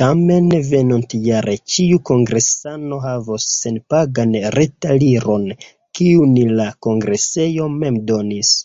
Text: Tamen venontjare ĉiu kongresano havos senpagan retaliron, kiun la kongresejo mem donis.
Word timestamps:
Tamen 0.00 0.50
venontjare 0.70 1.54
ĉiu 1.76 2.02
kongresano 2.10 3.00
havos 3.06 3.48
senpagan 3.62 4.38
retaliron, 4.58 5.50
kiun 6.02 6.38
la 6.62 6.70
kongresejo 6.88 7.74
mem 7.82 8.02
donis. 8.14 8.56